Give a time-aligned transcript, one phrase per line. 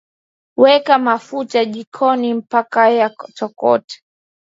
[0.57, 3.97] weka mafuta jikoni mpaka yatokote